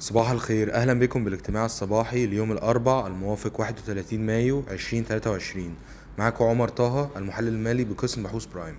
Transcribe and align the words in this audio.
صباح 0.00 0.30
الخير. 0.30 0.74
أهلا 0.74 0.94
بكم 0.94 1.24
بالاجتماع 1.24 1.64
الصباحي 1.64 2.26
ليوم 2.26 2.52
الأربع 2.52 3.06
الموافق 3.06 3.60
31 3.60 4.20
مايو 4.20 4.64
2023 4.70 5.74
معاكم 6.18 6.44
عمر 6.44 6.68
طه 6.68 7.10
المحلل 7.16 7.48
المالي 7.48 7.84
بقسم 7.84 8.22
بحوث 8.22 8.46
Prime. 8.46 8.74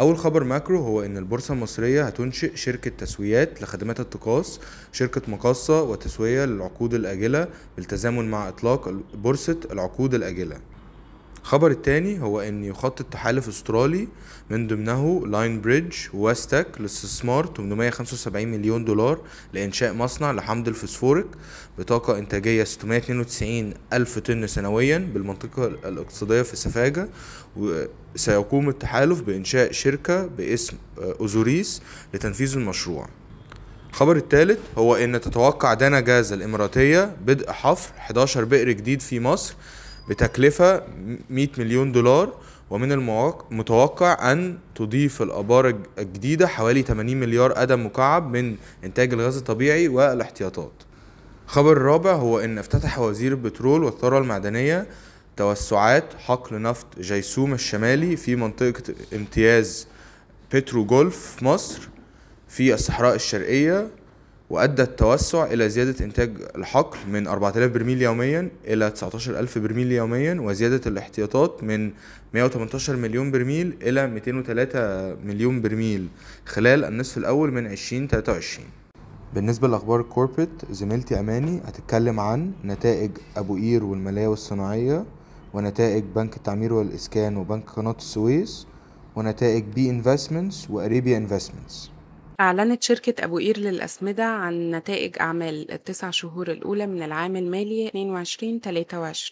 أول 0.00 0.18
خبر 0.18 0.44
macro 0.44 0.78
هو 0.78 1.02
إن 1.02 1.16
البورصة 1.16 1.54
المصرية 1.54 2.02
هتنشئ 2.02 2.56
شركة 2.56 2.90
تسويات 2.98 3.62
لخدمات 3.62 4.00
التقاص 4.00 4.60
شركة 4.92 5.22
مقاصة 5.28 5.82
وتسوية 5.82 6.44
للعقود 6.44 6.94
الآجلة 6.94 7.48
بالتزامن 7.76 8.30
مع 8.30 8.48
إطلاق 8.48 8.94
بورصة 9.14 9.60
العقود 9.72 10.14
الآجلة. 10.14 10.56
الخبر 11.44 11.70
التاني 11.70 12.20
هو 12.20 12.40
إن 12.40 12.64
يخطط 12.64 13.02
تحالف 13.02 13.48
أسترالي 13.48 14.08
من 14.50 14.66
ضمنه 14.66 15.26
لاين 15.26 15.60
بريدج 15.60 15.94
وواستك 16.14 16.66
لاستثمار 16.80 17.46
875 17.56 18.46
مليون 18.48 18.84
دولار 18.84 19.20
لإنشاء 19.52 19.92
مصنع 19.92 20.32
لحمض 20.32 20.68
الفسفوريك 20.68 21.26
بطاقة 21.78 22.18
إنتاجية 22.18 22.64
692 22.64 23.74
ألف 23.92 24.18
طن 24.18 24.46
سنويا 24.46 24.98
بالمنطقة 24.98 25.66
الاقتصادية 25.66 26.42
في 26.42 26.56
سفاجة 26.56 27.08
وسيقوم 27.56 28.68
التحالف 28.68 29.20
بإنشاء 29.20 29.72
شركة 29.72 30.26
باسم 30.26 30.76
أوزوريس 30.98 31.82
لتنفيذ 32.14 32.56
المشروع. 32.56 33.08
الخبر 33.90 34.16
الثالث 34.16 34.58
هو 34.78 34.96
إن 34.96 35.20
تتوقع 35.20 35.74
دانا 35.74 36.00
جاز 36.00 36.32
الإماراتية 36.32 37.16
بدء 37.26 37.50
حفر 37.50 37.92
11 37.98 38.44
بئر 38.44 38.70
جديد 38.70 39.00
في 39.00 39.20
مصر 39.20 39.54
بتكلفة 40.08 40.82
100 41.30 41.48
مليون 41.58 41.92
دولار 41.92 42.32
ومن 42.70 42.92
المتوقع 42.92 44.32
أن 44.32 44.58
تضيف 44.74 45.22
الآبار 45.22 45.74
الجديدة 45.98 46.46
حوالي 46.46 46.82
80 46.82 47.16
مليار 47.16 47.52
قدم 47.52 47.86
مكعب 47.86 48.36
من 48.36 48.56
إنتاج 48.84 49.12
الغاز 49.12 49.36
الطبيعي 49.36 49.88
والاحتياطات. 49.88 50.72
الخبر 51.46 51.72
الرابع 51.72 52.12
هو 52.12 52.38
أن 52.38 52.58
افتتح 52.58 52.98
وزير 52.98 53.32
البترول 53.32 53.84
والثروة 53.84 54.18
المعدنية 54.18 54.86
توسعات 55.36 56.04
حقل 56.18 56.62
نفط 56.62 56.86
جيسوم 57.00 57.54
الشمالي 57.54 58.16
في 58.16 58.36
منطقة 58.36 58.82
امتياز 59.14 59.86
بترو 60.52 60.84
جولف 60.84 61.42
مصر 61.42 61.88
في 62.48 62.74
الصحراء 62.74 63.14
الشرقية. 63.14 63.86
وأدى 64.50 64.82
التوسع 64.82 65.44
إلى 65.44 65.68
زيادة 65.68 66.04
إنتاج 66.04 66.30
الحقل 66.56 66.98
من 67.10 67.26
4000 67.26 67.70
برميل 67.72 68.02
يوميا 68.02 68.48
إلى 68.64 68.90
19000 68.90 69.58
برميل 69.58 69.92
يوميا 69.92 70.40
وزيادة 70.40 70.80
الاحتياطات 70.86 71.64
من 71.64 71.90
118 72.34 72.96
مليون 72.96 73.30
برميل 73.30 73.76
إلى 73.82 74.06
203 74.06 75.16
مليون 75.24 75.62
برميل 75.62 76.08
خلال 76.46 76.84
النصف 76.84 77.18
الأول 77.18 77.52
من 77.52 77.66
2023 77.66 78.66
بالنسبة 79.34 79.68
لأخبار 79.68 80.00
ال 80.00 80.05
corporate 80.05 80.50
زميلتي 80.70 81.20
أماني 81.20 81.60
هتتكلم 81.64 82.20
عن 82.20 82.52
نتائج 82.64 83.10
أبو 83.36 83.54
قير 83.56 83.84
والمالية 83.84 84.26
والصناعية 84.26 85.04
ونتائج 85.54 86.04
بنك 86.16 86.36
التعمير 86.36 86.72
والإسكان 86.72 87.36
وبنك 87.36 87.70
قناة 87.70 87.96
السويس 87.98 88.66
ونتائج 89.16 89.64
B 89.64 89.90
Investments 89.90 90.70
و 90.70 90.77
Arabia 90.77 91.16
Investments 91.16 91.90
أعلنت 92.40 92.82
شركة 92.82 93.24
أبو 93.24 93.38
قير 93.38 93.58
للأسمدة 93.58 94.24
عن 94.24 94.70
نتائج 94.70 95.16
أعمال 95.20 95.70
التسع 95.70 96.10
شهور 96.10 96.50
الأولى 96.50 96.86
من 96.86 97.02
العام 97.02 97.36
المالي 97.36 97.90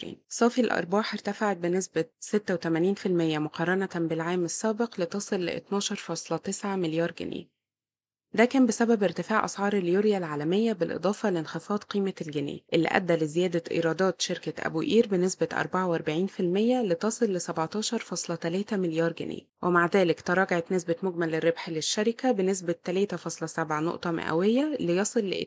22-23 0.02 0.06
صافي 0.28 0.60
الأرباح 0.60 1.14
ارتفعت 1.14 1.56
بنسبة 1.56 2.04
86% 2.36 3.06
مقارنة 3.06 3.88
بالعام 3.94 4.44
السابق 4.44 5.00
لتصل 5.00 5.40
ل 5.40 5.60
12.9 6.60 6.66
مليار 6.66 7.12
جنيه. 7.18 7.61
ده 8.34 8.44
كان 8.44 8.66
بسبب 8.66 9.02
ارتفاع 9.02 9.44
أسعار 9.44 9.72
اليوريا 9.72 10.18
العالمية 10.18 10.72
بالإضافة 10.72 11.30
لانخفاض 11.30 11.78
قيمة 11.78 12.14
الجنيه 12.20 12.58
اللي 12.72 12.88
أدى 12.88 13.12
لزيادة 13.14 13.62
إيرادات 13.70 14.22
شركة 14.22 14.66
أبو 14.66 14.80
قير 14.80 15.06
بنسبة 15.06 15.48
44% 15.52 16.40
لتصل 16.40 17.26
ل 17.26 17.40
17.3 17.40 18.72
مليار 18.72 19.12
جنيه. 19.12 19.52
ومع 19.62 19.86
ذلك 19.94 20.20
تراجعت 20.20 20.72
نسبة 20.72 20.94
مجمل 21.02 21.34
الربح 21.34 21.68
للشركة 21.68 22.30
بنسبة 22.32 22.74
3.7 22.90 23.58
نقطة 23.58 24.10
مئوية 24.10 24.76
ليصل 24.80 25.20
ل 25.20 25.46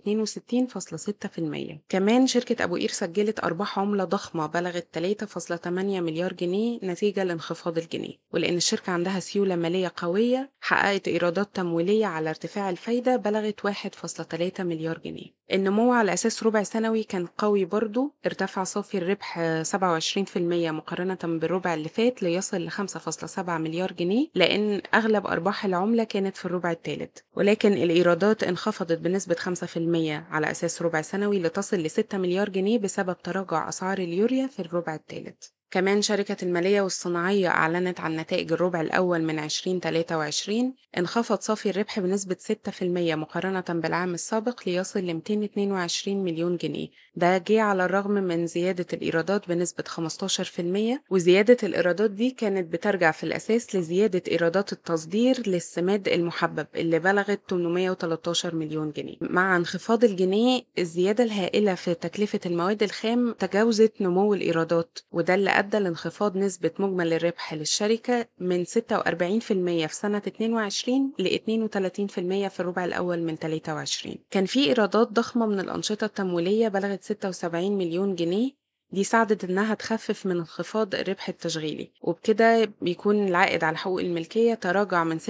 62.6% 1.70 1.78
كمان 1.90 2.28
شركة 2.28 2.64
أبو 2.64 2.76
قير 2.76 2.90
سجلت 2.90 3.44
أرباح 3.44 3.80
عملة 3.80 4.04
ضخمة 4.04 4.46
بلغت 4.46 4.88
3.8 4.98 5.68
مليار 5.68 6.34
جنيه 6.34 6.80
نتيجة 6.84 7.24
لانخفاض 7.24 7.78
الجنيه 7.78 8.14
ولأن 8.34 8.58
الشركة 8.58 8.92
عندها 8.92 9.20
سيولة 9.20 9.56
مالية 9.56 9.92
قوية 9.98 10.52
حققت 10.62 11.08
إيرادات 11.08 11.50
تمويلية 11.54 12.06
على 12.06 12.30
ارتفاع 12.30 12.75
الفايدة 12.76 13.16
بلغت 13.16 13.60
1.3 13.68 14.62
مليار 14.62 14.98
جنيه. 14.98 15.36
النمو 15.54 15.94
على 15.94 16.14
أساس 16.14 16.44
ربع 16.44 16.64
سنوي 16.64 17.04
كان 17.04 17.26
قوي 17.26 17.66
برضو 17.66 18.16
ارتفع 18.26 18.64
صافي 18.64 18.98
الربح 18.98 19.40
27% 19.64 20.38
مقارنة 20.72 21.18
بالربع 21.24 21.74
اللي 21.74 21.90
فات 21.90 22.24
ليصل 22.24 22.58
ل 22.58 22.72
5.7 22.72 23.40
مليار 23.50 23.92
جنيه 23.92 24.28
لأن 24.36 24.82
أغلب 24.94 25.28
أرباح 25.28 25.66
العملة 25.66 26.04
كانت 26.04 26.38
في 26.38 26.46
الربع 26.46 26.72
الثالث 26.72 27.18
ولكن 27.34 27.74
الإيرادات 27.74 28.44
انخفضت 28.44 28.98
بنسبة 28.98 29.36
5% 29.36 30.34
على 30.34 30.52
أساس 30.52 30.82
ربع 30.82 31.02
سنوي 31.02 31.40
لتصل 31.40 31.78
ل 31.78 31.90
6 31.90 32.18
مليار 32.18 32.50
جنيه 32.50 32.80
بسبب 32.80 33.18
تراجع 33.18 33.70
أسعار 33.70 33.98
اليوريا 33.98 34.48
في 34.48 34.60
الربع 34.60 34.96
الثالث 34.96 35.55
كمان 35.72 36.02
شركة 36.02 36.38
المالية 36.44 36.82
والصناعية 36.82 37.48
أعلنت 37.48 38.00
عن 38.00 38.16
نتائج 38.16 38.52
الربع 38.52 38.82
الأول 38.82 39.24
من 39.24 39.40
2023 39.40 40.74
انخفض 40.98 41.40
صافي 41.42 41.70
الربح 41.70 42.00
بنسبة 42.00 42.36
6% 42.80 42.84
مقارنة 43.16 43.64
بالعام 43.70 44.14
السابق 44.14 44.62
ليصل 44.68 45.00
ل 45.00 45.14
222 45.14 46.24
مليون 46.24 46.58
جنيه. 46.58 46.88
ده 47.16 47.38
جه 47.38 47.62
على 47.62 47.86
الرغم 47.86 48.12
من 48.12 48.48
زيادة 48.48 48.86
الإيرادات 48.94 49.50
بنسبة 49.50 49.84
15% 49.84 51.00
وزيادة 51.10 51.58
الإيرادات 51.64 52.12
دي 52.12 52.32
كانت 52.32 52.74
بترجع 52.74 53.12
في 53.12 53.24
الأساس 53.24 53.76
لزيادة 53.76 54.24
إيرادات 54.32 54.74
التصدير 54.74 55.50
للسماد 55.50 56.08
المحبب 56.08 56.68
اللي 56.76 57.00
بلغت 57.00 57.42
813 57.50 58.56
مليون 58.56 58.92
جنيه. 58.92 59.16
مع 59.22 59.58
انخفاض 59.58 60.04
الجنيه 60.04 60.62
الزيادة 60.80 61.24
الهائلة 61.24 61.76
في 61.76 61.94
تكلفة 61.94 62.40
المواد 62.46 62.84
الخام 62.84 63.32
تجاوزت 63.40 63.94
نمو 64.02 64.34
الإيرادات 64.34 65.00
وده 65.12 65.36
اللي 65.36 65.55
أدى 65.60 65.80
لانخفاض 65.80 66.38
نسبة 66.38 66.72
مجمل 66.80 67.14
الربح 67.14 67.54
للشركة 67.54 68.28
من 68.40 68.66
46% 68.66 68.68
في 68.70 69.88
سنة 69.92 70.22
22 70.28 71.14
ل 71.20 71.28
32% 71.28 72.50
في 72.50 72.60
الربع 72.60 72.86
الأول 72.86 73.20
من 73.22 73.36
23 73.36 74.16
كان 74.32 74.46
في 74.46 74.66
إيرادات 74.66 75.08
ضخمة 75.12 75.46
من 75.46 75.60
الأنشطة 75.60 76.06
التمويلية 76.06 76.68
بلغت 76.68 77.04
76 77.04 77.78
مليون 77.78 78.16
جنيه 78.16 78.65
دي 78.92 79.04
ساعدت 79.04 79.44
إنها 79.44 79.74
تخفف 79.74 80.26
من 80.26 80.38
انخفاض 80.38 80.96
الربح 80.96 81.30
التشغيلي 81.30 81.92
وبكده 82.02 82.72
بيكون 82.82 83.28
العائد 83.28 83.64
على 83.64 83.78
حقوق 83.78 84.00
الملكية 84.02 84.54
تراجع 84.54 85.04
من 85.04 85.20
36% 85.20 85.24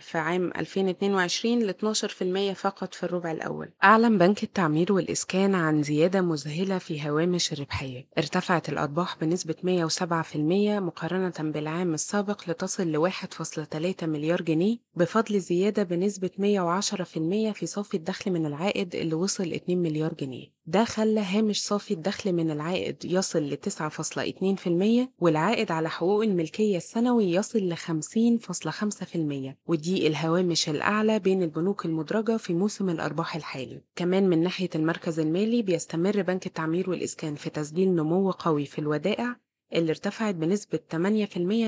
في 0.00 0.18
عام 0.18 0.52
2022 0.56 1.62
ل 1.62 1.74
12% 2.52 2.54
فقط 2.54 2.94
في 2.94 3.02
الربع 3.02 3.32
الأول. 3.32 3.70
أعلن 3.84 4.18
بنك 4.18 4.42
التعمير 4.42 4.92
والإسكان 4.92 5.54
عن 5.54 5.82
زيادة 5.82 6.20
مذهلة 6.20 6.78
في 6.78 7.08
هوامش 7.08 7.52
الربحية. 7.52 8.06
ارتفعت 8.18 8.68
الأرباح 8.68 9.16
بنسبة 9.20 9.54
107% 9.62 10.36
مقارنة 10.80 11.50
بالعام 11.50 11.94
السابق 11.94 12.50
لتصل 12.50 12.92
ل 12.92 13.10
1.3 13.10 14.04
مليار 14.04 14.42
جنيه 14.42 14.78
بفضل 14.96 15.40
زيادة 15.40 15.82
بنسبة 15.82 16.30
110% 16.38 17.52
في 17.52 17.66
صافي 17.66 17.96
الدخل 17.96 18.30
من 18.30 18.46
العائد 18.46 18.94
اللي 18.94 19.14
وصل 19.14 19.52
2 19.52 19.82
مليار 19.82 20.14
جنيه. 20.14 20.61
ده 20.66 20.84
خلى 20.84 21.20
هامش 21.20 21.62
صافي 21.64 21.94
الدخل 21.94 22.32
من 22.32 22.50
العائد 22.50 23.04
يصل 23.04 23.38
ل 23.42 23.56
9.2% 23.56 25.08
والعائد 25.18 25.72
على 25.72 25.90
حقوق 25.90 26.22
الملكية 26.22 26.76
السنوي 26.76 27.24
يصل 27.32 27.58
ل 27.58 27.76
50.5% 27.76 29.54
ودي 29.66 30.06
الهوامش 30.06 30.68
الأعلى 30.68 31.18
بين 31.18 31.42
البنوك 31.42 31.86
المدرجة 31.86 32.36
في 32.36 32.54
موسم 32.54 32.90
الأرباح 32.90 33.36
الحالي. 33.36 33.80
كمان 33.96 34.28
من 34.28 34.42
ناحية 34.42 34.70
المركز 34.74 35.20
المالي 35.20 35.62
بيستمر 35.62 36.22
بنك 36.22 36.46
التعمير 36.46 36.90
والإسكان 36.90 37.34
في 37.34 37.50
تسجيل 37.50 37.94
نمو 37.94 38.30
قوي 38.30 38.66
في 38.66 38.78
الودائع 38.78 39.36
اللي 39.74 39.90
ارتفعت 39.90 40.34
بنسبة 40.34 40.80
8% 40.92 40.96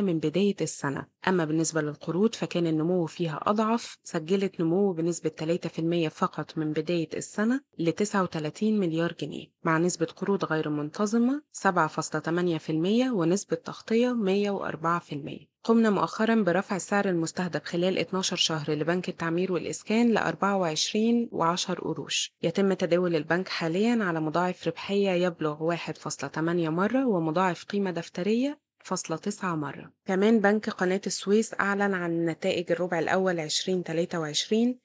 من 0.00 0.18
بداية 0.18 0.56
السنة. 0.60 1.06
أما 1.28 1.44
بالنسبة 1.44 1.80
للقروض 1.80 2.34
فكان 2.34 2.66
النمو 2.66 3.06
فيها 3.06 3.40
أضعف 3.42 3.98
سجلت 4.04 4.60
نمو 4.60 4.92
بنسبة 4.92 5.30
3% 5.30 6.08
فقط 6.08 6.58
من 6.58 6.72
بداية 6.72 7.08
السنة 7.14 7.60
ل 7.78 7.92
39 7.92 8.78
مليار 8.80 9.14
جنيه 9.20 9.46
مع 9.64 9.78
نسبة 9.78 10.06
قروض 10.06 10.44
غير 10.44 10.68
منتظمة 10.68 11.42
7.8% 11.62 12.70
ونسبة 13.12 13.56
تغطية 13.56 14.12
104% 14.12 15.53
قمنا 15.64 15.90
مؤخرا 15.90 16.34
برفع 16.34 16.76
السعر 16.76 17.08
المستهدف 17.08 17.64
خلال 17.64 17.98
12 17.98 18.36
شهر 18.36 18.70
لبنك 18.70 19.08
التعمير 19.08 19.52
والإسكان 19.52 20.12
ل 20.12 20.18
24 20.18 21.28
و10 21.32 21.70
قروش. 21.70 22.34
يتم 22.42 22.72
تداول 22.72 23.16
البنك 23.16 23.48
حاليا 23.48 24.04
على 24.04 24.20
مضاعف 24.20 24.66
ربحية 24.68 25.10
يبلغ 25.10 25.76
1.8 25.76 26.38
مرة 26.38 27.06
ومضاعف 27.06 27.64
قيمة 27.64 27.90
دفترية 27.90 28.60
فاصلة 28.78 29.16
تسعة 29.16 29.54
مرة. 29.54 29.92
كمان 30.06 30.40
بنك 30.40 30.70
قناة 30.70 31.00
السويس 31.06 31.54
أعلن 31.60 31.94
عن 31.94 32.24
نتائج 32.24 32.72
الربع 32.72 32.98
الأول 32.98 33.40
2023 33.40 34.78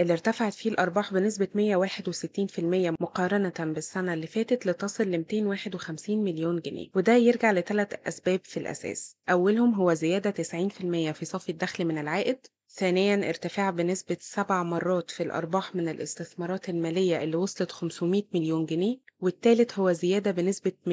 اللي 0.00 0.12
ارتفعت 0.12 0.54
فيه 0.54 0.70
الأرباح 0.70 1.12
بنسبة 1.12 1.48
161% 1.54 2.94
مقارنة 3.00 3.52
بالسنة 3.58 4.14
اللي 4.14 4.26
فاتت 4.26 4.66
لتصل 4.66 5.04
ل 5.04 5.18
251 5.18 6.24
مليون 6.24 6.60
جنيه 6.60 6.88
وده 6.94 7.12
يرجع 7.16 7.52
لثلاث 7.52 7.94
أسباب 8.08 8.40
في 8.44 8.56
الأساس. 8.56 9.16
أولهم 9.30 9.74
هو 9.74 9.94
زيادة 9.94 10.30
90% 10.30 11.12
في 11.12 11.24
صافي 11.24 11.52
الدخل 11.52 11.84
من 11.84 11.98
العائد 11.98 12.46
ثانيا 12.74 13.28
ارتفاع 13.28 13.70
بنسبة 13.70 14.16
سبع 14.20 14.62
مرات 14.62 15.10
في 15.10 15.22
الأرباح 15.22 15.74
من 15.76 15.88
الاستثمارات 15.88 16.68
المالية 16.68 17.22
اللي 17.22 17.36
وصلت 17.36 17.72
500 17.72 18.22
مليون 18.34 18.66
جنيه 18.66 18.96
والثالث 19.20 19.78
هو 19.78 19.92
زيادة 19.92 20.30
بنسبة 20.30 20.72
228% 20.86 20.92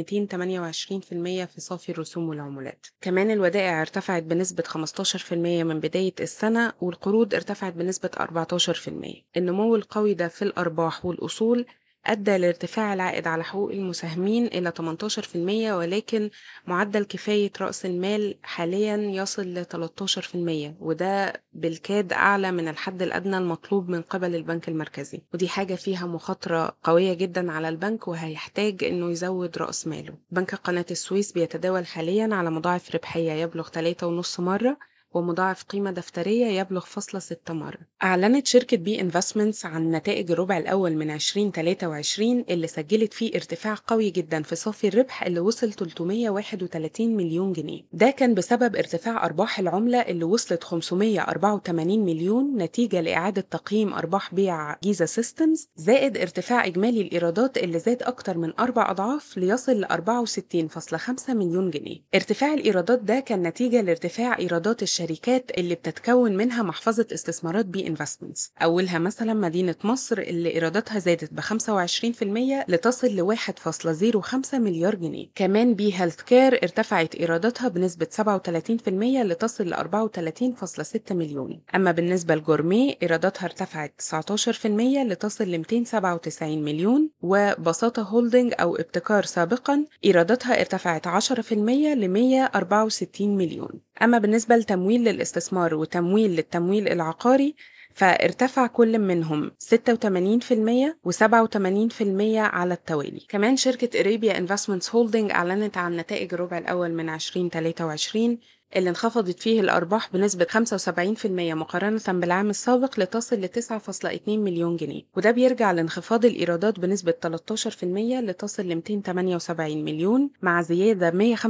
في 1.46 1.54
صافي 1.58 1.90
الرسوم 1.92 2.30
والعمولات. 2.30 2.88
كمان 3.02 3.32
الودائع 3.32 3.82
ارتفعت 3.82 4.24
بنسبة 4.24 4.64
15% 4.64 5.34
من 5.34 5.80
بداية 5.80 6.14
السنة 6.20 6.74
والقروض 6.82 7.34
ارتفعت 7.36 7.74
بنسبة 7.74 8.10
14% 8.20 9.24
النمو 9.38 9.76
القوي 9.76 10.14
ده 10.14 10.28
في 10.28 10.42
الأرباح 10.42 11.06
والأصول 11.06 11.66
أدى 12.08 12.38
لارتفاع 12.38 12.94
العائد 12.94 13.28
على 13.28 13.44
حقوق 13.44 13.72
المساهمين 13.72 14.46
إلى 14.46 14.72
18% 14.72 15.36
ولكن 15.74 16.30
معدل 16.68 17.04
كفاية 17.04 17.52
رأس 17.62 17.86
المال 17.86 18.36
حاليا 18.44 18.98
يصل 18.98 19.44
ل 19.44 19.66
13% 19.66 20.76
وده 20.80 21.34
بالكاد 21.54 22.14
أعلى 22.14 22.52
من 22.52 22.68
الحد 22.68 23.02
الأدنى 23.02 23.38
المطلوب 23.38 23.90
من 23.90 24.02
قبل 24.02 24.36
البنك 24.36 24.68
المركزي. 24.70 25.22
ودي 25.34 25.48
حاجة 25.48 25.76
فيها 25.76 26.06
مخاطرة 26.06 26.78
قوية 26.84 27.14
جدا 27.14 27.52
على 27.52 27.70
البنك 27.70 28.08
وهيحتاج 28.08 28.84
إنه 28.84 29.12
يزود 29.12 29.58
رأس 29.58 29.88
ماله. 29.88 30.14
بنك 30.32 30.56
قناة 30.56 30.86
السويس 30.92 31.32
بيتداول 31.32 31.86
حاليا 31.86 32.30
على 32.36 32.50
مضاعف 32.50 32.96
ربحية 32.96 33.32
يبلغ 33.32 33.68
3.5 33.70 34.40
مرة 34.40 34.78
ومضاعف 35.14 35.64
قيمة 35.64 35.92
دفترية 35.92 36.46
يبلغ 36.46 36.86
فاصلة 36.86 37.20
ستة 37.20 37.54
مرة. 37.54 37.78
أعلنت 38.04 38.48
شركة 38.48 38.78
B 38.78 39.02
Investments 39.02 39.66
عن 39.66 39.92
نتائج 39.92 40.32
الربع 40.32 40.58
الأول 40.58 40.96
من 40.96 41.12
2023 41.12 42.46
اللي 42.50 42.68
سجلت 42.68 43.14
فيه 43.14 43.36
ارتفاع 43.36 43.76
قوي 43.88 44.10
جدا 44.10 44.44
في 44.44 44.56
صافي 44.56 44.88
الربح 44.88 45.24
اللي 45.24 45.40
وصل 45.40 45.74
331 45.74 47.16
مليون 47.18 47.54
جنيه. 47.54 47.82
ده 47.94 48.10
كان 48.10 48.34
بسبب 48.34 48.76
ارتفاع 48.76 49.26
أرباح 49.26 49.60
العملة 49.60 50.00
اللي 50.02 50.24
وصلت 50.24 50.64
584 50.64 52.00
مليون 52.06 52.58
نتيجة 52.58 53.02
لإعادة 53.02 53.42
تقييم 53.42 53.94
أرباح 53.94 54.34
بيع 54.34 54.76
Giza 54.84 55.06
Systems 55.06 55.70
زائد 55.76 56.18
ارتفاع 56.18 56.66
إجمالي 56.66 57.02
الإيرادات 57.02 57.58
اللي 57.58 57.80
زاد 57.80 58.04
أكتر 58.04 58.38
من 58.38 58.54
أربع 58.60 58.92
أضعاف 58.92 59.38
ليصل 59.38 59.82
ل 59.82 59.86
64.5 59.86 61.30
مليون 61.30 61.70
جنيه. 61.70 61.98
ارتفاع 62.16 62.54
الإيرادات 62.54 63.00
ده 63.00 63.20
كان 63.20 63.42
نتيجة 63.48 63.82
لارتفاع 63.82 64.40
إيرادات 64.40 64.84
الشركات 65.00 65.52
اللي 65.58 65.76
بتتكون 65.76 66.38
منها 66.38 66.64
محفظة 66.64 67.08
استثمارات 67.14 67.66
B 67.66 67.88
Investments. 67.88 68.52
أولها 68.62 69.00
مثلا 69.00 69.34
مدينة 69.34 69.76
مصر 69.84 70.18
اللي 70.18 70.54
إيراداتها 70.54 71.00
زادت 71.00 71.34
ب 71.34 71.40
25% 71.40 72.70
لتصل 72.70 73.08
ل 73.08 73.36
1.05 73.36 74.54
مليار 74.54 74.96
جنيه. 74.96 75.28
كمان 75.36 75.74
B 75.74 75.94
Healthcare 75.96 76.64
ارتفعت 76.64 77.16
إيراداتها 77.16 77.68
بنسبة 77.68 78.08
37% 78.12 78.90
لتصل 79.24 79.64
ل 79.70 79.74
34.6 79.74 81.12
مليون. 81.12 81.62
أما 81.76 81.92
بالنسبة 81.92 82.36
ل 82.36 82.44
Gourmet 82.44 82.98
إيراداتها 83.02 83.46
ارتفعت 83.46 83.94
19% 83.98 84.66
لتصل 85.04 85.44
ل 85.44 85.58
297 85.58 86.64
مليون. 86.64 87.10
وبساطة 87.22 88.02
Holding 88.02 88.54
أو 88.60 88.76
ابتكار 88.76 89.24
سابقا 89.24 89.86
إيراداتها 90.06 90.60
ارتفعت 90.60 91.08
10% 91.08 91.52
ل 91.94 92.08
164 92.08 93.38
مليون. 93.38 93.88
أما 94.02 94.18
بالنسبة 94.18 94.56
لتمويل 94.56 94.87
للاستثمار 94.92 95.76
وتمويل 95.76 96.32
للتمويل 96.32 96.88
العقاري 96.88 97.56
فارتفع 97.94 98.68
كل 98.68 99.00
منهم 99.00 99.52
86% 99.60 100.96
و87% 101.10 102.02
على 102.38 102.74
التوالي. 102.74 103.26
كمان 103.30 103.58
شركة 103.58 104.00
Arabia 104.00 104.38
Investments 104.38 104.96
Holding 104.96 105.32
أعلنت 105.32 105.78
عن 105.78 105.98
نتائج 105.98 106.34
الربع 106.34 106.58
الأول 106.58 106.92
من 106.94 107.10
2023 107.10 108.38
اللي 108.76 108.90
انخفضت 108.90 109.40
فيه 109.40 109.62
الأرباح 109.62 110.10
بنسبة 110.14 110.46
75% 110.46 111.26
مقارنة 111.26 112.02
بالعام 112.08 112.50
السابق 112.50 113.00
لتصل 113.00 113.36
ل 113.36 113.48
9.2 113.48 114.30
مليون 114.30 114.76
جنيه 114.76 115.02
وده 115.18 115.32
بيرجع 115.32 115.72
لانخفاض 115.72 116.26
الإيرادات 116.26 116.80
بنسبة 116.80 117.14
13% 117.28 117.84
لتصل 117.84 118.64
ل 118.64 118.76
278 118.76 119.86
مليون 119.86 120.30
مع 120.42 120.62
زيادة 120.62 121.36
135% 121.36 121.46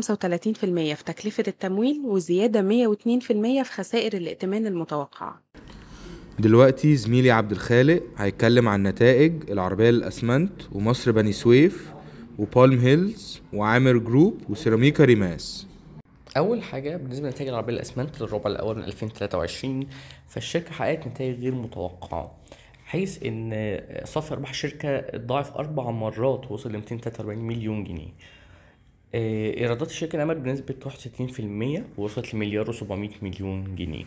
في 0.95 1.03
تكلفة 1.05 1.43
التمويل 1.47 2.01
وزيادة 2.05 2.61
102% 2.61 2.97
في 3.63 3.63
خسائر 3.63 4.13
الائتمان 4.13 4.67
المتوقعة. 4.67 5.41
دلوقتي 6.39 6.95
زميلي 6.95 7.31
عبد 7.31 7.51
الخالق 7.51 8.03
هيتكلم 8.17 8.67
عن 8.67 8.83
نتائج 8.83 9.33
العربية 9.51 9.89
للأسمنت 9.89 10.51
ومصر 10.71 11.11
بني 11.11 11.31
سويف 11.31 11.93
و 12.39 12.47
Palm 12.47 12.79
Hills 12.79 13.41
وعامر 13.53 13.97
Group 13.97 14.41
وسيراميكا 14.49 15.05
ريماس. 15.05 15.66
أول 16.37 16.63
حاجة 16.63 16.97
بالنسبة 16.97 17.27
لنتائج 17.27 17.49
العربية 17.49 17.73
الأسمنت 17.73 18.21
للربع 18.21 18.49
الأول 18.49 18.77
من 18.77 18.83
2023 18.83 19.87
فالشركة 20.27 20.71
حققت 20.71 21.07
نتائج 21.07 21.39
غير 21.39 21.55
متوقعة 21.55 22.37
حيث 22.85 23.23
إن 23.23 23.79
صافي 24.03 24.33
أرباح 24.33 24.49
الشركة 24.49 24.89
اتضاعف 24.89 25.57
أربع 25.57 25.91
مرات 25.91 26.51
وصل 26.51 26.71
ل 26.71 26.77
243 26.77 27.37
مليون 27.37 27.83
جنيه. 27.83 28.09
آه، 29.15 29.57
إيرادات 29.57 29.89
الشركة 29.89 30.23
نمت 30.23 30.35
بنسبة 30.37 30.75
61% 30.85 31.83
ووصلت 31.97 32.33
لمليار 32.33 32.73
و700 32.73 33.23
مليون 33.23 33.75
جنيه. 33.75 34.05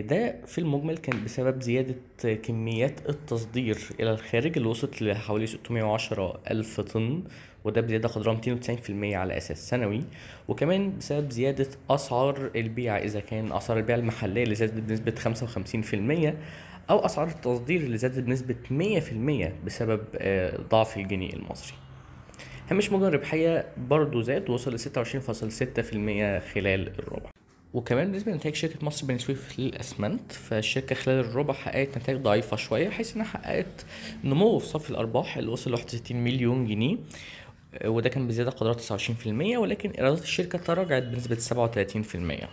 ده 0.00 0.36
في 0.46 0.58
المجمل 0.58 0.98
كان 0.98 1.24
بسبب 1.24 1.62
زيادة 1.62 1.94
كميات 2.34 3.08
التصدير 3.08 3.78
إلى 4.00 4.10
الخارج 4.10 4.56
اللي 4.56 4.68
وصلت 4.68 5.02
لحوالي 5.02 5.46
610 5.46 6.40
ألف 6.50 6.80
طن 6.80 7.22
وده 7.64 7.80
بزيادة 7.80 8.08
قدرها 8.08 8.40
290% 8.40 8.90
على 8.90 9.36
أساس 9.36 9.68
سنوي. 9.68 10.04
وكمان 10.48 10.98
بسبب 10.98 11.30
زيادة 11.30 11.66
أسعار 11.90 12.50
البيع 12.56 12.98
إذا 12.98 13.20
كان 13.20 13.52
أسعار 13.52 13.78
البيع 13.78 13.96
المحلية 13.96 14.42
اللي 14.42 14.54
زادت 14.54 14.74
بنسبة 14.74 15.14
55% 16.30 16.34
أو 16.90 16.98
أسعار 16.98 17.28
التصدير 17.28 17.80
اللي 17.80 17.96
زادت 17.96 18.18
بنسبة 18.18 18.56
100% 18.70 19.52
بسبب 19.66 20.00
آه، 20.16 20.56
ضعف 20.70 20.96
الجنيه 20.96 21.32
المصري. 21.32 21.76
هامش 22.70 22.92
مجمل 22.92 23.08
الربحية 23.08 23.66
برضه 23.76 24.22
زاد 24.22 24.50
وصل 24.50 24.74
ل 24.74 24.78
26.6% 24.78 26.52
خلال 26.54 26.88
الربع. 26.98 27.30
وكمان 27.74 28.06
بالنسبة 28.06 28.32
لنتائج 28.32 28.54
شركة 28.54 28.86
مصر 28.86 29.06
بني 29.06 29.18
سويف 29.18 29.58
للأسمنت 29.58 30.32
فالشركة 30.32 30.94
خلال 30.94 31.20
الربع 31.20 31.54
حققت 31.54 31.98
نتائج 31.98 32.18
ضعيفة 32.18 32.56
شوية 32.56 32.88
حيث 32.88 33.14
إنها 33.14 33.26
حققت 33.26 33.86
نمو 34.24 34.58
في 34.58 34.66
صافي 34.66 34.90
الأرباح 34.90 35.36
اللي 35.36 35.50
وصل 35.50 35.70
ل 35.70 35.74
61 35.74 36.16
مليون 36.16 36.66
جنيه 36.66 36.96
وده 37.84 38.08
كان 38.08 38.28
بزيادة 38.28 38.50
قدرها 38.50 38.98
29% 38.98 39.26
ولكن 39.58 39.90
إيرادات 39.90 40.22
الشركة 40.22 40.58
تراجعت 40.58 41.02
بنسبة 41.02 41.36
37% 41.36 42.46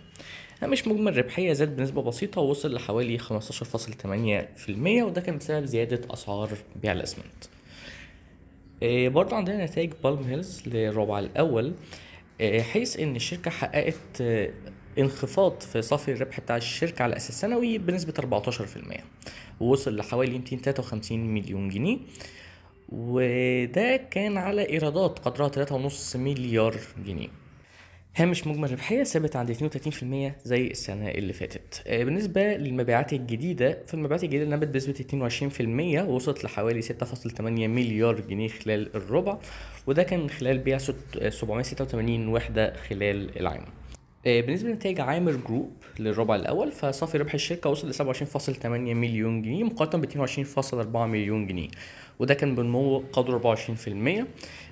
هامش 0.64 0.88
مجمل 0.88 1.18
ربحية 1.18 1.54
زاد 1.54 1.76
بنسبة 1.76 2.02
بسيطة 2.02 2.42
ووصل 2.42 2.74
لحوالي 2.74 3.20
15.8% 3.20 3.24
وده 5.04 5.22
كان 5.22 5.38
بسبب 5.38 5.66
زيادة 5.66 6.14
أسعار 6.14 6.50
بيع 6.82 6.92
الأسمنت. 6.92 7.46
آه، 8.84 9.08
برضه 9.08 9.36
عندنا 9.36 9.66
نتائج 9.66 9.94
Palm 10.04 10.24
Hills 10.24 10.64
للربع 10.68 11.20
الأول 11.20 11.74
آه، 12.42 12.62
حيث 12.62 13.00
إن 13.00 13.16
الشركة 13.16 13.52
حققت 13.52 14.22
آه، 14.22 14.50
انخفاض 15.00 15.62
في 15.62 15.82
صافي 15.82 16.12
الربح 16.12 16.40
بتاع 16.40 16.58
الشركة 16.58 17.04
على 17.04 17.18
أساس 17.18 17.42
سنوي 17.42 17.78
بنسبة 17.78 18.14
14% 18.14 19.02
ووصل 19.60 19.96
لحوالي 19.96 20.32
253 20.38 21.20
مليون 21.34 21.70
جنيه. 21.70 21.98
وده 22.90 23.98
كان 24.12 24.38
على 24.38 24.70
إيرادات 24.70 25.20
قدرها 25.20 25.50
3.5 25.90 26.16
مليار 26.16 26.76
جنيه. 27.06 27.28
هامش 28.16 28.48
مجمل 28.48 28.72
ربحية 28.72 29.04
ثابت 29.04 29.36
عند 29.36 29.52
32% 29.52 30.48
زي 30.48 30.68
السنة 30.68 31.10
اللي 31.10 31.34
فاتت. 31.34 31.84
آه، 31.88 32.04
بالنسبة 32.04 32.42
للمبيعات 32.58 33.14
الجديدة 33.14 33.78
فالمبيعات 33.88 34.24
الجديدة 34.24 34.46
نمت 34.56 34.68
بنسبة 34.68 34.94
22% 34.94 36.02
ووصلت 36.10 36.44
لحوالي 36.44 36.82
6.8 36.82 37.42
مليار 37.68 38.20
جنيه 38.20 38.48
خلال 38.48 38.96
الربع. 38.96 39.38
وده 39.88 40.04
كان 40.04 40.30
خلال 40.30 40.58
بيع 40.58 40.78
ست- 40.78 41.18
آه، 41.22 41.30
786 41.30 42.28
وحدة 42.28 42.74
خلال 42.90 43.40
العام. 43.40 43.64
بالنسبة 44.26 44.70
لنتائج 44.70 45.00
عامر 45.00 45.32
جروب 45.32 45.72
للربع 46.00 46.36
الأول 46.36 46.72
فصافي 46.72 47.18
ربح 47.18 47.34
الشركة 47.34 47.70
وصل 47.70 47.90
ل 47.90 47.94
27.8 47.94 48.66
مليون 48.66 49.42
جنيه 49.42 49.64
مقارنة 49.64 50.04
ب 50.04 50.28
22.4 50.28 50.96
مليون 50.96 51.48
جنيه 51.48 51.68
وده 52.20 52.34
كان 52.34 52.56
بنمو 52.56 53.04
قدره 53.14 53.56
24% 53.56 53.90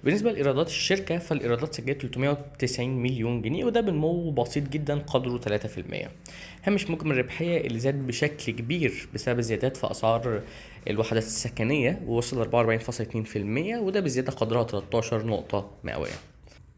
بالنسبة 0.03 0.31
لإيرادات 0.31 0.67
الشركة 0.67 1.17
فالإيرادات 1.17 1.75
سجلت 1.75 2.01
390 2.01 2.89
مليون 2.89 3.41
جنيه 3.41 3.65
وده 3.65 3.81
بنمو 3.81 4.31
بسيط 4.31 4.69
جدا 4.69 4.99
قدره 4.99 5.59
3% 5.59 6.07
هامش 6.63 6.89
مجمل 6.89 7.11
الربحية 7.11 7.67
اللي 7.67 7.79
زاد 7.79 8.07
بشكل 8.07 8.53
كبير 8.53 9.07
بسبب 9.13 9.39
الزيادات 9.39 9.77
في 9.77 9.91
أسعار 9.91 10.41
الوحدات 10.89 11.23
السكنية 11.23 12.01
ووصل 12.07 12.51
44.2% 12.79 13.37
وده 13.81 13.99
بزيادة 13.99 14.31
قدرها 14.31 14.63
13 14.63 15.25
نقطة 15.25 15.69
مئوية. 15.83 16.36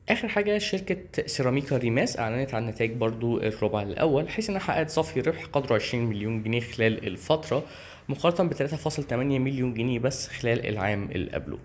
آخر 0.09 0.27
حاجة 0.27 0.57
شركة 0.57 1.27
سيراميكا 1.27 1.77
ريماس 1.77 2.19
أعلنت 2.19 2.53
عن 2.53 2.65
نتائج 2.65 2.91
برضو 2.91 3.37
الربع 3.37 3.81
الأول 3.81 4.29
حيث 4.29 4.49
انها 4.49 4.59
حققت 4.59 4.89
صافي 4.89 5.21
ربح 5.21 5.45
قدره 5.45 5.75
20 5.75 6.05
مليون 6.05 6.43
جنيه 6.43 6.59
خلال 6.59 7.07
الفترة 7.07 7.63
مقارنة 8.09 8.49
ب 8.49 8.53
3.8 8.53 9.13
مليون 9.13 9.73
جنيه 9.73 9.99
بس 9.99 10.27
خلال 10.27 10.65
العام 10.65 11.11
اللي 11.11 11.31
قبله. 11.31 11.57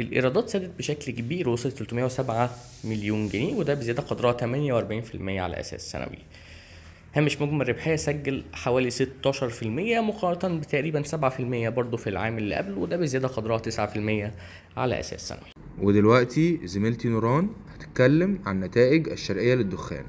الإيرادات 0.00 0.48
زادت 0.48 0.78
بشكل 0.78 1.12
كبير 1.12 1.48
وصلت 1.48 1.76
307 1.76 2.50
مليون 2.84 3.28
جنيه 3.28 3.54
وده 3.54 3.74
بزيادة 3.74 4.02
قدرها 4.02 4.32
48% 4.32 5.40
على 5.40 5.60
أساس 5.60 5.90
سنوي. 5.90 6.18
هامش 7.14 7.40
مجمل 7.40 7.62
الربحية 7.62 7.96
سجل 7.96 8.44
حوالي 8.52 8.90
16% 8.90 9.00
مقارنة 10.00 10.60
بتقريبا 10.60 11.02
7% 11.02 11.14
برضه 11.68 11.96
في 11.96 12.06
العام 12.10 12.38
اللي 12.38 12.54
قبله 12.54 12.78
وده 12.78 12.96
بزيادة 12.96 13.28
قدرها 13.28 13.58
9% 13.58 14.30
على 14.76 15.00
أساس 15.00 15.28
سنوي. 15.28 15.50
ودلوقتي 15.82 16.66
زميلتي 16.66 17.08
نوران 17.08 17.48
هتتكلم 17.68 18.42
عن 18.46 18.60
نتائج 18.60 19.08
الشرقية 19.08 19.54
للدخان. 19.54 20.04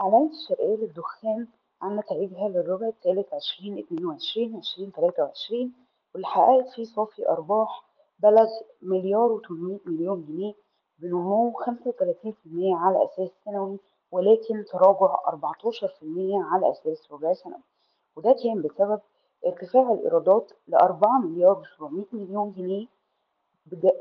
أعلنت 0.00 0.32
الشرقية 0.32 0.76
للدخان 0.76 1.46
عن 1.82 1.96
نتائجها 1.96 2.48
للربع 2.48 2.88
الثالث 2.88 3.34
عشرين 3.34 3.78
اتنين 3.78 4.06
وعشرين 4.06 4.56
عشرين 4.56 4.92
تلاتة 4.92 5.22
وعشرين 5.22 5.72
واللي 6.14 6.26
حققت 6.26 6.68
فيه 6.74 6.84
صافي 6.84 7.28
أرباح 7.28 7.84
بلغ 8.18 8.48
مليار 8.82 9.32
وتمنمية 9.32 9.78
مليون 9.86 10.24
جنيه 10.28 10.54
بنمو 10.98 11.52
خمسة 11.52 11.88
وتلاتين 11.88 12.32
في 12.32 12.46
المية 12.46 12.76
على 12.76 13.04
أساس 13.04 13.30
سنوي 13.44 13.78
ولكن 14.10 14.64
تراجع 14.72 15.16
أربعتاشر 15.28 15.88
في 15.88 16.02
المية 16.02 16.42
على 16.42 16.70
أساس 16.70 17.12
ربع 17.12 17.32
سنوي 17.32 17.62
وده 18.16 18.36
كان 18.44 18.62
بسبب 18.62 19.00
ارتفاع 19.46 19.92
الإيرادات 19.92 20.52
لأربعة 20.68 21.18
مليار 21.18 21.58
وسبعمية 21.58 22.06
مليون 22.12 22.52
جنيه 22.52 22.86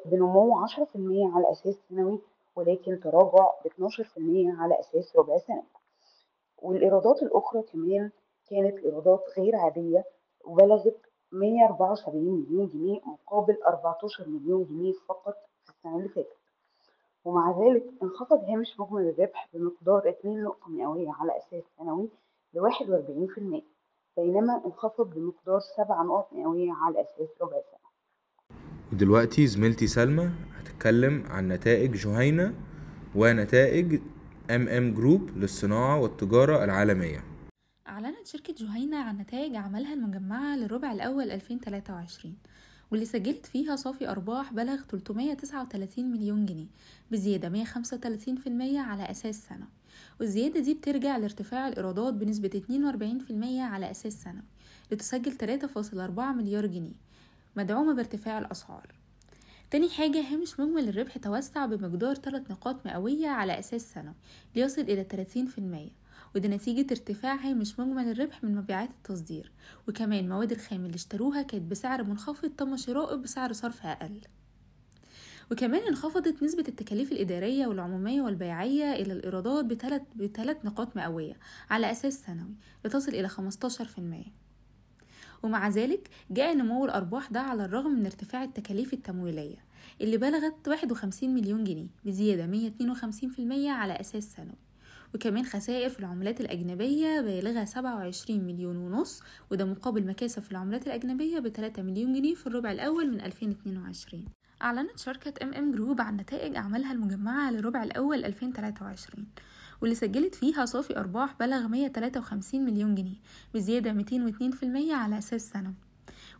بنمو 0.06 0.58
عشرة 0.64 0.84
في 0.86 0.96
المية 0.96 1.32
على 1.36 1.52
أساس 1.52 1.76
سنوي 1.90 2.20
ولكن 2.56 3.00
تراجع 3.00 3.52
في 3.88 4.18
المية 4.18 4.54
على 4.54 4.80
أساس 4.80 5.16
ربع 5.16 5.38
سنوي 5.38 5.64
والإيرادات 6.62 7.24
الأخرى 7.24 7.62
كمان 7.62 8.12
كانت 8.50 8.78
إيرادات 8.78 9.24
غير 9.38 9.56
عادية 9.56 10.06
وبلغت 10.46 10.98
174 11.32 12.24
مليون 12.24 12.70
جنيه 12.70 13.00
مقابل 13.06 13.58
14 13.68 14.30
مليون 14.30 14.64
جنيه 14.66 14.94
فقط 15.08 15.36
في 15.66 15.70
السنة 15.70 15.98
اللي 15.98 16.10
فاتت. 16.10 16.38
ومع 17.26 17.60
ذلك 17.60 17.84
انخفض 18.04 18.44
هامش 18.44 18.80
مجمل 18.80 19.10
الربح 19.10 19.50
بمقدار 19.54 20.10
2 20.10 20.44
نقطة 20.44 20.70
مئوية 20.70 21.12
على 21.12 21.38
أساس 21.38 21.64
سنوي 21.78 22.10
ل 22.54 22.60
41% 22.60 23.62
بينما 24.18 24.62
انخفض 24.66 25.10
بمقدار 25.10 25.60
7 25.60 26.04
نقط 26.04 26.34
مئوية 26.34 26.72
على 26.74 27.02
أساس 27.02 27.30
ربع 27.42 27.62
سنة. 27.72 27.85
ودلوقتي 28.94 29.48
زميلتي 29.48 29.88
سلمى 29.88 30.30
هتتكلم 30.60 31.24
عن 31.28 31.48
نتائج 31.48 31.92
جهينة 31.98 32.54
ونتائج 33.16 34.00
MM 34.52 34.94
Group 34.94 35.30
للصناعة 35.38 36.00
والتجارة 36.00 36.64
العالمية. 36.64 37.24
أعلنت 37.88 38.28
شركة 38.28 38.54
جهينة 38.58 38.98
عن 38.98 39.18
نتائج 39.18 39.56
أعمالها 39.56 39.94
المجمعة 39.94 40.56
للربع 40.58 40.92
الأول 40.92 41.32
2023 41.32 42.36
واللي 42.92 43.06
سجلت 43.06 43.46
فيها 43.46 43.76
صافي 43.76 44.10
أرباح 44.10 44.54
بلغ 44.54 44.78
339 44.90 46.12
مليون 46.12 46.46
جنيه 46.46 46.68
بزيادة 47.12 47.64
135% 47.66 47.68
على 48.78 49.12
أساس 49.12 49.44
سنة 49.50 49.68
والزيادة 50.20 50.60
دي 50.60 50.74
بترجع 50.74 51.18
لارتفاع 51.18 51.68
الإيرادات 51.68 52.14
بنسبة 52.14 52.62
42% 53.30 53.32
على 53.62 53.92
أساس 53.92 54.14
سنوي 54.24 54.44
لتسجل 54.92 55.32
3.4 55.32 56.20
مليار 56.20 56.66
جنيه. 56.66 56.94
مدعومة 57.56 57.94
بارتفاع 57.94 58.38
الأسعار. 58.40 58.96
تاني 59.72 59.90
حاجة 59.90 60.34
هامش 60.34 60.60
مجمل 60.60 60.90
الربح 60.90 61.18
توسع 61.18 61.66
بمقدار 61.66 62.16
3 62.16 62.46
نقاط 62.50 62.86
مئوية 62.86 63.28
على 63.28 63.60
أساس 63.60 63.94
سنوي 63.94 64.14
ليصل 64.56 64.82
إلى 64.82 65.06
30% 65.06 65.92
وده 66.36 66.50
نتيجة 66.50 66.88
ارتفاع 66.92 67.36
هامش 67.36 67.80
مجمل 67.80 68.12
الربح 68.12 68.44
من 68.44 68.56
مبيعات 68.56 68.90
التصدير 68.90 69.52
وكمان 69.88 70.20
المواد 70.20 70.52
الخام 70.52 70.86
اللي 70.86 70.96
اشتروها 70.96 71.42
كانت 71.42 71.72
بسعر 71.72 72.04
منخفض 72.04 72.50
تم 72.50 72.78
شرائه 72.78 73.16
بسعر 73.16 73.54
صرف 73.54 73.86
أقل. 73.86 74.22
وكمان 75.52 75.82
انخفضت 75.88 76.44
نسبة 76.44 76.64
التكاليف 76.68 77.12
الإدارية 77.12 77.68
والعمومية 77.68 78.22
والبيعية 78.22 78.94
إلى 78.94 79.14
الإيرادات 79.14 79.66
بثلاث 80.16 80.66
نقاط 80.66 80.96
مئوية 80.96 81.40
على 81.70 81.92
أساس 81.92 82.22
سنوي 82.22 82.56
لتصل 82.86 83.12
إلى 83.12 83.30
15% 83.30 84.45
ومع 85.44 85.70
ذلك 85.70 86.10
جاء 86.32 86.56
نمو 86.56 86.86
الأرباح 86.86 87.32
ده 87.32 87.40
على 87.40 87.66
الرغم 87.66 87.92
من 87.92 88.06
ارتفاع 88.06 88.44
التكاليف 88.44 88.94
التمويلية 88.94 89.58
اللي 90.02 90.18
بلغت 90.18 90.68
51 90.68 91.30
مليون 91.36 91.64
جنيه 91.64 91.88
بزيادة 92.06 92.70
152% 92.70 93.70
على 93.70 93.94
أساس 93.94 94.24
سنوي. 94.34 94.56
وكمان 95.16 95.46
خسائر 95.46 95.90
في 95.90 96.00
العملات 96.00 96.42
الأجنبية 96.42 97.22
بالغة 97.22 97.66
27 97.66 98.40
مليون 98.40 98.78
ونص 98.78 99.22
وده 99.52 99.66
مقابل 99.66 100.08
مكاسب 100.08 100.42
في 100.42 100.52
العملات 100.52 100.88
الأجنبية 100.88 101.40
ب 101.40 101.48
3 101.48 101.82
مليون 101.84 102.14
جنيه 102.14 102.34
في 102.36 102.48
الربع 102.48 102.72
الأول 102.72 103.12
من 103.12 103.22
2022 103.22 104.26
أعلنت 104.62 105.00
شركة 105.00 105.34
MM 105.44 105.72
Group 105.72 106.02
عن 106.02 106.18
نتائج 106.18 106.56
أعمالها 106.56 106.92
المجمعة 106.92 107.52
للربع 107.52 107.84
الأول 107.84 108.26
2023 108.26 109.26
واللي 109.82 109.96
سجلت 109.96 110.36
فيها 110.36 110.66
صافي 110.66 110.98
أرباح 110.98 111.36
بلغ 111.40 111.68
153 111.68 112.66
مليون 112.66 112.96
جنيه 112.96 113.16
بزيادة 113.54 113.94
202% 113.94 114.92
على 114.92 115.18
أساس 115.18 115.50
سنوي 115.50 115.74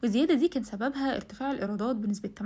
والزيادة 0.04 0.34
دي 0.34 0.48
كان 0.48 0.64
سببها 0.64 1.16
ارتفاع 1.16 1.52
الإيرادات 1.52 1.96
بنسبة 1.96 2.30
28% 2.40 2.44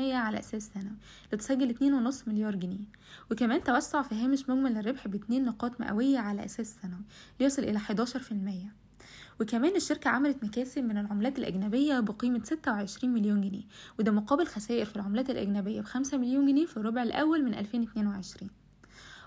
على 0.00 0.38
أساس 0.38 0.70
سنوي 0.74 0.96
لتسجل 1.32 1.74
2.5 2.10 2.28
مليار 2.28 2.54
جنيه. 2.56 2.84
وكمان 3.30 3.64
توسع 3.64 4.02
في 4.02 4.14
هامش 4.14 4.48
مجمل 4.50 4.76
الربح 4.78 5.08
باتنين 5.08 5.44
نقاط 5.44 5.80
مئوية 5.80 6.18
على 6.18 6.44
أساس 6.44 6.76
سنوي 6.82 7.02
ليصل 7.40 7.62
إلى 7.62 7.78
11% 7.78 7.90
وكمان 9.40 9.76
الشركة 9.76 10.10
عملت 10.10 10.44
مكاسب 10.44 10.84
من 10.84 10.98
العملات 10.98 11.38
الأجنبية 11.38 12.00
بقيمة 12.00 12.40
26 12.44 13.14
مليون 13.14 13.40
جنيه 13.40 13.62
وده 13.98 14.12
مقابل 14.12 14.46
خسائر 14.46 14.84
في 14.84 14.96
العملات 14.96 15.30
الأجنبية 15.30 15.80
بخمسة 15.80 16.18
مليون 16.18 16.46
جنيه 16.46 16.66
في 16.66 16.76
الربع 16.76 17.02
الأول 17.02 17.44
من 17.44 17.54
2022 17.54 18.50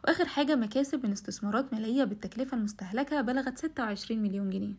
وآخر 0.03 0.25
حاجة 0.25 0.55
مكاسب 0.55 1.05
من 1.05 1.11
استثمارات 1.11 1.73
مالية 1.73 2.03
بالتكلفة 2.03 2.57
المستهلكة 2.57 3.21
بلغت 3.21 3.57
26 3.57 4.23
مليون 4.23 4.49
جنيه. 4.49 4.73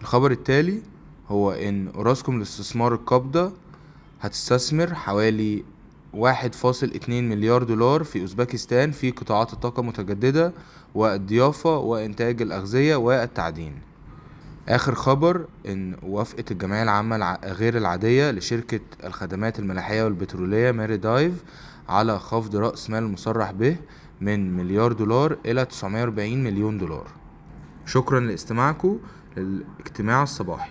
الخبر 0.00 0.30
التالي 0.30 0.82
هو 1.28 1.50
إن 1.52 1.88
أوراسكوم 1.88 2.36
للاستثمار 2.36 2.94
القابضة 2.94 3.52
هتستثمر 4.20 4.94
حوالي 4.94 5.64
واحد 6.12 6.54
فاصل 6.54 6.86
اتنين 6.86 7.28
مليار 7.28 7.62
دولار 7.62 8.04
في 8.04 8.20
أوزبكستان 8.20 8.90
في 8.90 9.10
قطاعات 9.10 9.52
الطاقة 9.52 9.80
المتجددة 9.80 10.52
والضيافة 10.94 11.78
وإنتاج 11.78 12.42
الأغذية 12.42 12.96
والتعدين. 12.96 13.74
آخر 14.68 14.94
خبر 14.94 15.46
إن 15.68 15.96
وافقت 16.02 16.50
الجمعية 16.52 16.82
العامة 16.82 17.16
الع- 17.16 17.40
غير 17.44 17.76
العادية 17.76 18.30
لشركة 18.30 18.80
الخدمات 19.04 19.58
الملاحية 19.58 20.02
والبترولية 20.04 20.70
Maridive 20.72 21.32
على 21.88 22.18
خفض 22.18 22.56
رأس 22.56 22.90
مال 22.90 23.02
المصرح 23.02 23.50
به 23.50 23.76
من 24.20 24.56
مليار 24.56 24.92
دولار 24.92 25.38
إلى 25.46 25.64
940 25.64 26.44
مليون 26.44 26.78
دولار. 26.78 27.06
شكرا 27.86 28.20
لاستماعكم 28.20 28.98
للاجتماع 29.36 30.22
الصباحي. 30.22 30.70